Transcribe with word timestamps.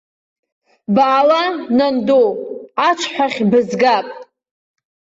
Баала, 0.95 1.43
нанду, 1.77 2.23
аҽҳәахь 2.89 3.39
бызгап. 3.49 4.07